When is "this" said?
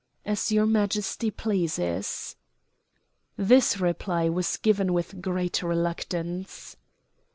3.37-3.79